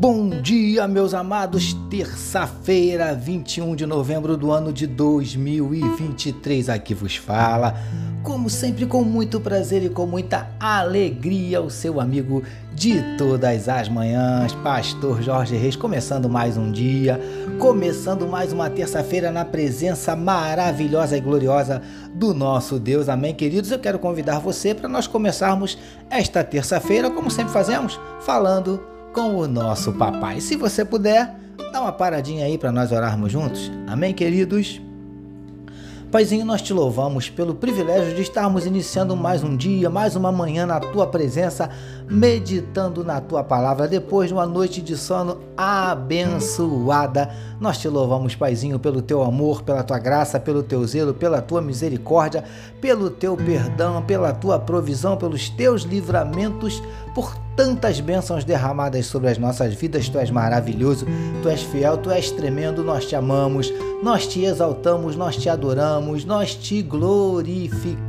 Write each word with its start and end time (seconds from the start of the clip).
Bom 0.00 0.28
dia, 0.28 0.86
meus 0.86 1.12
amados. 1.12 1.74
Terça-feira, 1.90 3.16
21 3.16 3.74
de 3.74 3.84
novembro 3.84 4.36
do 4.36 4.52
ano 4.52 4.72
de 4.72 4.86
2023. 4.86 6.68
Aqui 6.68 6.94
vos 6.94 7.16
fala, 7.16 7.74
como 8.22 8.48
sempre, 8.48 8.86
com 8.86 9.02
muito 9.02 9.40
prazer 9.40 9.82
e 9.82 9.88
com 9.88 10.06
muita 10.06 10.50
alegria, 10.60 11.60
o 11.60 11.68
seu 11.68 12.00
amigo 12.00 12.44
de 12.72 13.02
todas 13.16 13.68
as 13.68 13.88
manhãs, 13.88 14.54
Pastor 14.62 15.20
Jorge 15.20 15.56
Reis, 15.56 15.74
começando 15.74 16.28
mais 16.28 16.56
um 16.56 16.70
dia, 16.70 17.20
começando 17.58 18.24
mais 18.24 18.52
uma 18.52 18.70
terça-feira 18.70 19.32
na 19.32 19.44
presença 19.44 20.14
maravilhosa 20.14 21.16
e 21.16 21.20
gloriosa 21.20 21.82
do 22.14 22.32
nosso 22.32 22.78
Deus. 22.78 23.08
Amém, 23.08 23.34
queridos? 23.34 23.72
Eu 23.72 23.80
quero 23.80 23.98
convidar 23.98 24.38
você 24.38 24.72
para 24.76 24.88
nós 24.88 25.08
começarmos 25.08 25.76
esta 26.08 26.44
terça-feira, 26.44 27.10
como 27.10 27.28
sempre 27.28 27.52
fazemos, 27.52 27.98
falando 28.20 28.96
com 29.18 29.34
o 29.34 29.48
nosso 29.48 29.92
papai. 29.94 30.40
Se 30.40 30.54
você 30.54 30.84
puder, 30.84 31.34
dá 31.72 31.80
uma 31.80 31.90
paradinha 31.90 32.46
aí 32.46 32.56
para 32.56 32.70
nós 32.70 32.92
orarmos 32.92 33.32
juntos. 33.32 33.68
Amém, 33.84 34.14
queridos? 34.14 34.80
Paizinho, 36.08 36.44
nós 36.44 36.62
te 36.62 36.72
louvamos 36.72 37.28
pelo 37.28 37.52
privilégio 37.52 38.14
de 38.14 38.22
estarmos 38.22 38.64
iniciando 38.64 39.16
mais 39.16 39.42
um 39.42 39.56
dia, 39.56 39.90
mais 39.90 40.14
uma 40.14 40.30
manhã 40.30 40.64
na 40.66 40.78
tua 40.78 41.04
presença, 41.04 41.68
meditando 42.08 43.02
na 43.02 43.20
tua 43.20 43.42
palavra 43.42 43.88
depois 43.88 44.28
de 44.28 44.34
uma 44.34 44.46
noite 44.46 44.80
de 44.80 44.96
sono 44.96 45.40
abençoada. 45.56 47.28
Nós 47.60 47.76
te 47.76 47.88
louvamos, 47.88 48.36
Paizinho, 48.36 48.78
pelo 48.78 49.02
teu 49.02 49.24
amor, 49.24 49.62
pela 49.62 49.82
tua 49.82 49.98
graça, 49.98 50.38
pelo 50.38 50.62
teu 50.62 50.86
zelo, 50.86 51.12
pela 51.12 51.42
tua 51.42 51.60
misericórdia, 51.60 52.44
pelo 52.80 53.10
teu 53.10 53.36
perdão, 53.36 54.00
pela 54.00 54.32
tua 54.32 54.60
provisão, 54.60 55.16
pelos 55.16 55.50
teus 55.50 55.82
livramentos, 55.82 56.80
por 57.16 57.47
tantas 57.58 57.98
bênçãos 57.98 58.44
derramadas 58.44 59.06
sobre 59.06 59.30
as 59.30 59.36
nossas 59.36 59.74
vidas. 59.74 60.08
Tu 60.08 60.16
és 60.16 60.30
maravilhoso, 60.30 61.04
tu 61.42 61.48
és 61.48 61.60
fiel, 61.60 61.98
tu 61.98 62.08
és 62.08 62.30
tremendo. 62.30 62.84
Nós 62.84 63.04
te 63.04 63.16
amamos, 63.16 63.72
nós 64.00 64.28
te 64.28 64.44
exaltamos, 64.44 65.16
nós 65.16 65.36
te 65.36 65.48
adoramos, 65.48 66.24
nós 66.24 66.54
te 66.54 66.80
glorificamos. 66.80 68.07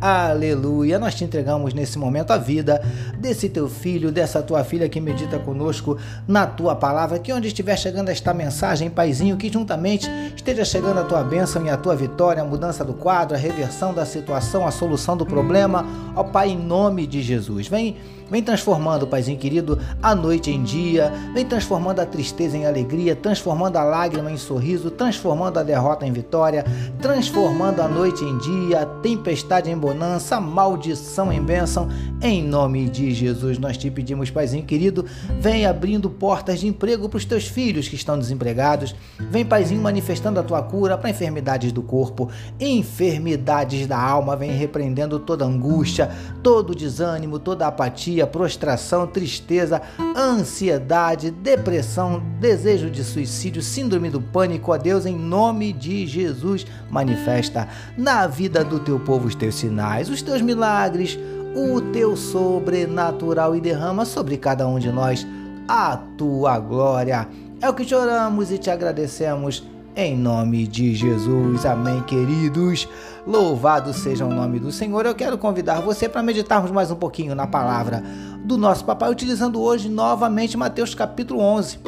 Aleluia. 0.00 0.98
Nós 0.98 1.14
te 1.14 1.22
entregamos 1.22 1.74
nesse 1.74 1.98
momento 1.98 2.32
a 2.32 2.38
vida 2.38 2.82
desse 3.18 3.48
teu 3.48 3.68
filho, 3.68 4.10
dessa 4.10 4.42
tua 4.42 4.64
filha 4.64 4.88
que 4.88 5.00
medita 5.00 5.38
conosco 5.38 5.98
na 6.26 6.46
tua 6.46 6.74
palavra. 6.74 7.18
Que 7.18 7.32
onde 7.32 7.48
estiver 7.48 7.76
chegando 7.76 8.08
esta 8.08 8.32
mensagem, 8.32 8.90
Paizinho, 8.90 9.36
que 9.36 9.52
juntamente 9.52 10.08
esteja 10.34 10.64
chegando 10.64 11.00
a 11.00 11.04
tua 11.04 11.22
bênção 11.22 11.64
e 11.64 11.70
a 11.70 11.76
tua 11.76 11.94
vitória, 11.94 12.42
a 12.42 12.46
mudança 12.46 12.84
do 12.84 12.94
quadro, 12.94 13.36
a 13.36 13.38
reversão 13.38 13.92
da 13.92 14.06
situação, 14.06 14.66
a 14.66 14.70
solução 14.70 15.16
do 15.16 15.26
problema. 15.26 15.86
Ó 16.16 16.24
Pai, 16.24 16.50
em 16.50 16.58
nome 16.58 17.06
de 17.06 17.22
Jesus. 17.22 17.68
Vem 17.68 17.96
Vem 18.32 18.42
transformando, 18.42 19.06
Paizinho 19.06 19.38
querido, 19.38 19.78
a 20.02 20.14
noite 20.14 20.50
em 20.50 20.62
dia, 20.62 21.12
vem 21.34 21.44
transformando 21.44 22.00
a 22.00 22.06
tristeza 22.06 22.56
em 22.56 22.64
alegria, 22.64 23.14
transformando 23.14 23.76
a 23.76 23.84
lágrima 23.84 24.32
em 24.32 24.38
sorriso, 24.38 24.90
transformando 24.90 25.58
a 25.58 25.62
derrota 25.62 26.06
em 26.06 26.12
vitória, 26.12 26.64
transformando 26.98 27.82
a 27.82 27.88
noite 27.88 28.24
em 28.24 28.38
dia, 28.38 28.86
tempestade 29.02 29.70
em 29.70 29.76
bonança, 29.76 30.40
maldição 30.40 31.32
em 31.32 31.42
bênção. 31.42 31.88
Em 32.24 32.40
nome 32.40 32.88
de 32.88 33.12
Jesus, 33.12 33.58
nós 33.58 33.76
te 33.76 33.90
pedimos, 33.90 34.30
Paizinho 34.30 34.62
querido, 34.62 35.04
vem 35.40 35.66
abrindo 35.66 36.08
portas 36.08 36.60
de 36.60 36.68
emprego 36.68 37.08
para 37.08 37.16
os 37.16 37.24
teus 37.24 37.48
filhos 37.48 37.88
que 37.88 37.96
estão 37.96 38.16
desempregados. 38.16 38.94
Vem, 39.18 39.44
Paizinho, 39.44 39.82
manifestando 39.82 40.38
a 40.38 40.42
tua 40.44 40.62
cura 40.62 40.96
para 40.96 41.10
enfermidades 41.10 41.72
do 41.72 41.82
corpo, 41.82 42.30
enfermidades 42.60 43.88
da 43.88 44.00
alma, 44.00 44.36
vem 44.36 44.52
repreendendo 44.52 45.18
toda 45.18 45.44
angústia, 45.44 46.12
todo 46.44 46.76
desânimo, 46.76 47.40
toda 47.40 47.66
apatia 47.66 48.24
prostração, 48.24 49.04
tristeza, 49.04 49.82
ansiedade, 50.16 51.28
depressão, 51.28 52.22
desejo 52.38 52.88
de 52.88 53.02
suicídio, 53.02 53.60
síndrome 53.60 54.10
do 54.10 54.20
pânico, 54.20 54.72
a 54.72 54.76
Deus, 54.76 55.06
em 55.06 55.16
nome 55.16 55.72
de 55.72 56.06
Jesus, 56.06 56.64
manifesta 56.88 57.68
na 57.98 58.28
vida 58.28 58.64
do 58.64 58.78
teu 58.78 59.00
povo 59.00 59.26
os 59.26 59.34
teus 59.34 59.56
sinais, 59.56 60.08
os 60.08 60.22
teus 60.22 60.40
milagres, 60.40 61.18
o 61.54 61.80
teu 61.92 62.16
sobrenatural 62.16 63.54
e 63.54 63.60
derrama 63.60 64.04
sobre 64.04 64.36
cada 64.36 64.66
um 64.66 64.78
de 64.78 64.90
nós 64.90 65.26
a 65.68 65.96
tua 66.16 66.58
glória. 66.58 67.28
É 67.60 67.68
o 67.68 67.74
que 67.74 67.84
te 67.84 67.94
oramos 67.94 68.50
e 68.50 68.58
te 68.58 68.70
agradecemos 68.70 69.62
em 69.94 70.16
nome 70.16 70.66
de 70.66 70.94
Jesus. 70.94 71.66
Amém, 71.66 72.02
queridos. 72.02 72.88
Louvado 73.26 73.92
seja 73.92 74.24
o 74.24 74.34
nome 74.34 74.58
do 74.58 74.72
Senhor. 74.72 75.04
Eu 75.04 75.14
quero 75.14 75.36
convidar 75.36 75.80
você 75.80 76.08
para 76.08 76.22
meditarmos 76.22 76.70
mais 76.70 76.90
um 76.90 76.96
pouquinho 76.96 77.34
na 77.34 77.46
palavra 77.46 78.02
do 78.44 78.56
nosso 78.56 78.84
papai, 78.84 79.10
utilizando 79.10 79.60
hoje 79.60 79.88
novamente 79.88 80.56
Mateus 80.56 80.94
capítulo 80.94 81.40
11, 81.40 81.78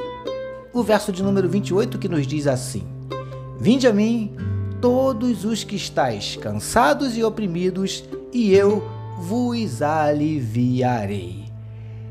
o 0.73 0.83
verso 0.83 1.11
de 1.11 1.23
número 1.23 1.49
28 1.49 1.99
que 1.99 2.09
nos 2.09 2.27
diz 2.27 2.47
assim: 2.47 2.87
Vinde 3.59 3.89
a 3.89 3.93
mim, 3.93 4.31
todos 4.81 5.45
os 5.45 5.65
que 5.65 5.75
estáis 5.75 6.37
cansados 6.37 7.17
e 7.17 7.25
oprimidos, 7.25 8.05
e 8.33 8.55
eu 8.55 8.83
vos 9.19 9.83
aliviarei. 9.83 11.45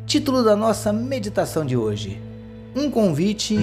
Título 0.05 0.43
da 0.43 0.55
nossa 0.55 0.93
meditação 0.93 1.65
de 1.65 1.75
hoje: 1.75 2.21
Um 2.75 2.89
convite 2.89 3.57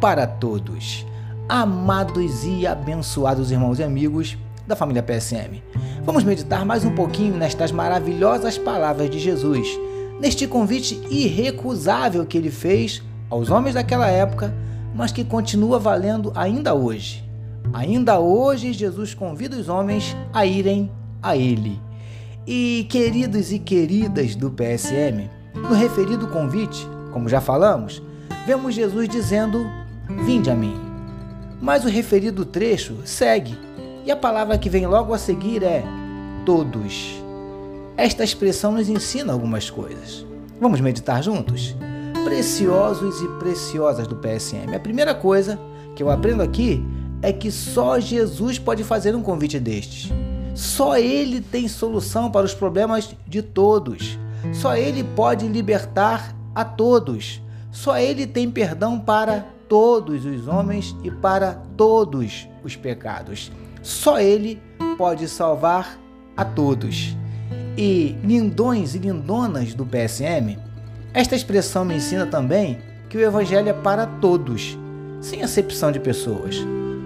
para 0.00 0.26
todos 0.26 1.06
amados 1.48 2.44
e 2.44 2.64
abençoados 2.64 3.50
irmãos 3.50 3.80
e 3.80 3.82
amigos 3.82 4.38
da 4.66 4.76
família 4.76 5.02
PSM. 5.02 5.60
Vamos 6.04 6.22
meditar 6.22 6.64
mais 6.64 6.84
um 6.84 6.94
pouquinho 6.94 7.36
nestas 7.36 7.72
maravilhosas 7.72 8.56
palavras 8.56 9.10
de 9.10 9.18
Jesus, 9.18 9.66
neste 10.20 10.46
convite 10.46 10.94
irrecusável 11.10 12.24
que 12.24 12.38
ele 12.38 12.52
fez 12.52 13.02
aos 13.28 13.50
homens 13.50 13.74
daquela 13.74 14.06
época, 14.06 14.54
mas 14.94 15.10
que 15.10 15.24
continua 15.24 15.78
valendo 15.78 16.32
ainda 16.36 16.72
hoje. 16.72 17.28
Ainda 17.72 18.20
hoje, 18.20 18.72
Jesus 18.72 19.12
convida 19.12 19.56
os 19.56 19.68
homens 19.68 20.16
a 20.32 20.46
irem 20.46 20.90
a 21.22 21.36
Ele. 21.36 21.80
E 22.52 22.84
queridos 22.90 23.52
e 23.52 23.60
queridas 23.60 24.34
do 24.34 24.50
PSM, 24.50 25.30
no 25.54 25.72
referido 25.72 26.26
convite, 26.26 26.84
como 27.12 27.28
já 27.28 27.40
falamos, 27.40 28.02
vemos 28.44 28.74
Jesus 28.74 29.08
dizendo: 29.08 29.64
Vinde 30.26 30.50
a 30.50 30.54
mim. 30.56 30.74
Mas 31.62 31.84
o 31.84 31.88
referido 31.88 32.44
trecho 32.44 32.96
segue, 33.04 33.56
e 34.04 34.10
a 34.10 34.16
palavra 34.16 34.58
que 34.58 34.68
vem 34.68 34.84
logo 34.84 35.14
a 35.14 35.18
seguir 35.18 35.62
é 35.62 35.84
todos. 36.44 37.22
Esta 37.96 38.24
expressão 38.24 38.72
nos 38.72 38.88
ensina 38.88 39.32
algumas 39.32 39.70
coisas. 39.70 40.26
Vamos 40.60 40.80
meditar 40.80 41.22
juntos? 41.22 41.76
Preciosos 42.24 43.22
e 43.22 43.28
preciosas 43.38 44.08
do 44.08 44.16
PSM. 44.16 44.74
A 44.74 44.80
primeira 44.80 45.14
coisa 45.14 45.56
que 45.94 46.02
eu 46.02 46.10
aprendo 46.10 46.42
aqui 46.42 46.84
é 47.22 47.32
que 47.32 47.52
só 47.52 48.00
Jesus 48.00 48.58
pode 48.58 48.82
fazer 48.82 49.14
um 49.14 49.22
convite 49.22 49.60
destes. 49.60 50.10
Só 50.60 50.98
Ele 50.98 51.40
tem 51.40 51.66
solução 51.66 52.30
para 52.30 52.44
os 52.44 52.52
problemas 52.52 53.16
de 53.26 53.40
todos. 53.40 54.18
Só 54.52 54.76
Ele 54.76 55.02
pode 55.02 55.48
libertar 55.48 56.36
a 56.54 56.62
todos. 56.62 57.40
Só 57.72 57.96
Ele 57.96 58.26
tem 58.26 58.50
perdão 58.50 59.00
para 59.00 59.46
todos 59.70 60.26
os 60.26 60.46
homens 60.46 60.94
e 61.02 61.10
para 61.10 61.54
todos 61.78 62.46
os 62.62 62.76
pecados. 62.76 63.50
Só 63.80 64.20
Ele 64.20 64.60
pode 64.98 65.26
salvar 65.28 65.98
a 66.36 66.44
todos. 66.44 67.16
E 67.74 68.14
lindões 68.22 68.94
e 68.94 68.98
lindonas 68.98 69.72
do 69.72 69.86
PSM, 69.86 70.58
esta 71.14 71.34
expressão 71.34 71.86
me 71.86 71.94
ensina 71.94 72.26
também 72.26 72.80
que 73.08 73.16
o 73.16 73.22
Evangelho 73.22 73.70
é 73.70 73.72
para 73.72 74.04
todos, 74.06 74.76
sem 75.22 75.42
acepção 75.42 75.90
de 75.90 75.98
pessoas. 75.98 76.56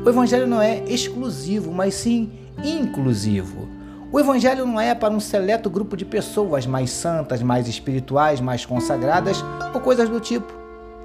O 0.04 0.08
Evangelho 0.08 0.48
não 0.48 0.60
é 0.60 0.82
exclusivo, 0.88 1.72
mas 1.72 1.94
sim 1.94 2.32
inclusivo. 2.62 3.68
O 4.12 4.20
Evangelho 4.20 4.64
não 4.64 4.80
é 4.80 4.94
para 4.94 5.12
um 5.12 5.18
seleto 5.18 5.68
grupo 5.68 5.96
de 5.96 6.04
pessoas 6.04 6.66
mais 6.66 6.90
santas, 6.90 7.42
mais 7.42 7.66
espirituais, 7.66 8.40
mais 8.40 8.64
consagradas 8.64 9.44
ou 9.74 9.80
coisas 9.80 10.08
do 10.08 10.20
tipo. 10.20 10.52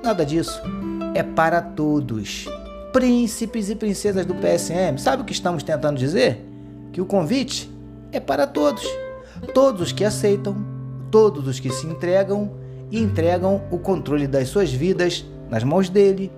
Nada 0.03 0.23
disso 0.23 0.61
é 1.15 1.23
para 1.23 1.61
todos. 1.61 2.45
Príncipes 2.93 3.69
e 3.69 3.75
princesas 3.75 4.25
do 4.25 4.35
PSM, 4.35 4.97
sabe 4.99 5.23
o 5.23 5.25
que 5.25 5.33
estamos 5.33 5.63
tentando 5.63 5.97
dizer? 5.97 6.45
Que 6.91 7.01
o 7.01 7.05
convite 7.05 7.69
é 8.11 8.19
para 8.19 8.45
todos. 8.45 8.85
Todos 9.53 9.81
os 9.81 9.91
que 9.91 10.05
aceitam, 10.05 10.55
todos 11.09 11.47
os 11.47 11.59
que 11.59 11.71
se 11.71 11.87
entregam 11.87 12.51
e 12.91 12.99
entregam 12.99 13.63
o 13.71 13.79
controle 13.79 14.27
das 14.27 14.49
suas 14.49 14.71
vidas 14.71 15.25
nas 15.49 15.63
mãos 15.63 15.89
dele, 15.89 16.31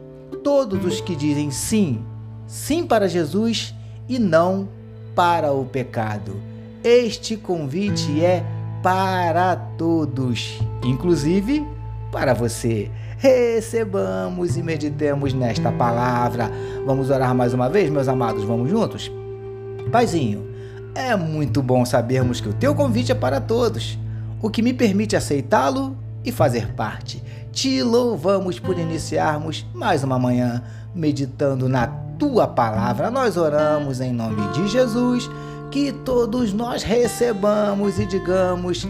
todos 0.43 0.85
os 0.85 1.01
que 1.01 1.15
dizem 1.15 1.51
sim, 1.51 2.01
sim 2.47 2.85
para 2.85 3.09
Jesus 3.09 3.75
e 4.07 4.17
não 4.17 4.67
para 4.67 4.80
o 5.21 5.65
pecado. 5.65 6.35
Este 6.83 7.38
convite 7.38 8.25
é 8.25 8.44
para 8.81 9.56
todos, 9.56 10.59
inclusive 10.83 11.63
para 12.12 12.33
você. 12.33 12.89
Recebamos 13.19 14.57
e 14.57 14.63
meditemos 14.63 15.31
nesta 15.31 15.71
palavra. 15.71 16.51
Vamos 16.88 17.12
orar 17.12 17.35
mais 17.35 17.53
uma 17.53 17.69
vez, 17.69 17.91
meus 17.91 18.07
amados? 18.07 18.44
Vamos 18.44 18.68
juntos? 18.68 19.12
Paizinho, 19.91 20.44
é 20.95 21.15
muito 21.15 21.62
bom 21.62 21.85
sabermos 21.85 22.41
que 22.41 22.50
o 22.50 22.53
teu 22.53 22.74
convite 22.74 23.12
é 23.12 23.15
para 23.15 23.39
todos, 23.39 24.00
o 24.41 24.50
que 24.50 24.63
me 24.63 24.74
permite 24.74 25.15
aceitá-lo 25.15 25.95
e 26.25 26.31
fazer 26.31 26.74
parte. 26.74 27.24
Te 27.51 27.83
louvamos 27.83 28.59
por 28.59 28.80
iniciarmos 28.80 29.65
mais 29.74 30.03
uma 30.03 30.18
manhã 30.18 30.63
meditando 30.95 31.68
na 31.68 31.88
tua 32.18 32.48
palavra. 32.48 33.12
Nós 33.12 33.36
oramos 33.36 34.00
em 34.00 34.13
nome 34.13 34.48
de 34.53 34.69
Jesus 34.69 35.30
que 35.69 35.92
todos 35.92 36.53
nós 36.53 36.81
recebamos 36.81 38.00
e 38.00 38.06
digamos 38.06 38.88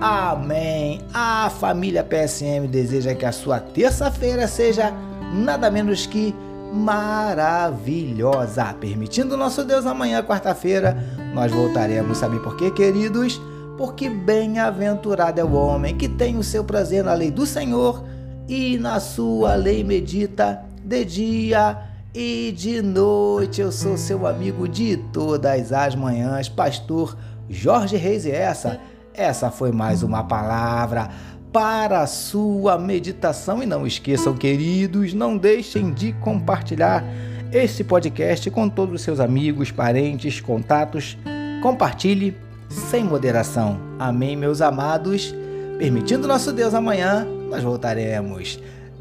amém. 0.00 1.00
A 1.12 1.50
família 1.50 2.04
PSM 2.04 2.68
deseja 2.68 3.14
que 3.14 3.26
a 3.26 3.32
sua 3.32 3.58
terça-feira 3.58 4.46
seja 4.46 4.92
nada 5.32 5.68
menos 5.68 6.06
que 6.06 6.32
maravilhosa. 6.72 8.74
Permitindo 8.74 9.36
nosso 9.36 9.64
Deus, 9.64 9.86
amanhã, 9.86 10.22
quarta-feira, 10.22 10.96
nós 11.34 11.50
voltaremos. 11.50 12.18
Sabe 12.18 12.38
por 12.38 12.56
quê, 12.56 12.70
queridos? 12.70 13.40
Porque 13.76 14.08
bem-aventurado 14.08 15.40
é 15.40 15.44
o 15.44 15.52
homem 15.52 15.96
que 15.96 16.08
tem 16.08 16.36
o 16.36 16.44
seu 16.44 16.64
prazer 16.64 17.02
na 17.02 17.12
lei 17.12 17.30
do 17.30 17.44
Senhor 17.44 18.04
e 18.48 18.78
na 18.78 19.00
sua 19.00 19.54
lei 19.54 19.82
medita 19.82 20.62
de 20.84 21.04
dia 21.04 21.78
e 22.14 22.52
de 22.56 22.80
noite 22.80 23.60
eu 23.60 23.72
sou 23.72 23.96
seu 23.96 24.24
amigo 24.24 24.68
de 24.68 24.96
todas 25.12 25.72
as 25.72 25.96
manhãs, 25.96 26.48
pastor 26.48 27.16
Jorge 27.50 27.96
Reis, 27.96 28.24
e 28.24 28.30
essa, 28.30 28.78
essa 29.12 29.50
foi 29.50 29.72
mais 29.72 30.04
uma 30.04 30.22
palavra 30.22 31.10
para 31.52 32.02
a 32.02 32.06
sua 32.06 32.78
meditação. 32.78 33.60
E 33.60 33.66
não 33.66 33.84
esqueçam, 33.84 34.34
queridos, 34.34 35.12
não 35.12 35.36
deixem 35.36 35.92
de 35.92 36.12
compartilhar 36.12 37.04
esse 37.52 37.82
podcast 37.82 38.48
com 38.50 38.68
todos 38.68 38.94
os 38.94 39.02
seus 39.02 39.18
amigos, 39.18 39.72
parentes, 39.72 40.40
contatos. 40.40 41.18
Compartilhe 41.62 42.36
sem 42.68 43.04
moderação. 43.04 43.78
Amém, 43.98 44.36
meus 44.36 44.60
amados. 44.60 45.34
Permitindo 45.78 46.28
nosso 46.28 46.52
Deus 46.52 46.74
amanhã, 46.74 47.26
nós 47.50 47.62
voltaremos. 47.62 48.60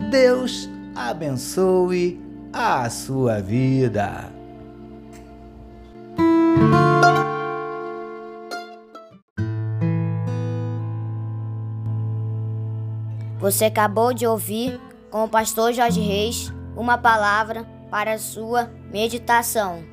Deus 0.10 0.69
abençoe 0.95 2.19
a 2.51 2.89
sua 2.89 3.42
vida. 3.42 4.31
Você 13.39 13.65
acabou 13.65 14.13
de 14.13 14.25
ouvir 14.25 14.80
com 15.12 15.25
o 15.25 15.27
pastor 15.27 15.74
Jorge 15.74 16.00
Reis 16.00 16.51
uma 16.77 16.98
palavra 16.98 17.65
para 17.92 18.13
a 18.13 18.18
sua 18.18 18.71
meditação. 18.89 19.92